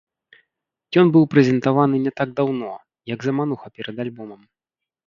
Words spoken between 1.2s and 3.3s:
прэзентаваны не так даўно, як